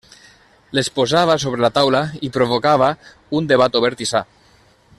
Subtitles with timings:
[0.77, 2.89] Les posava sobre la taula i provocava
[3.41, 4.23] un debat obert i sa.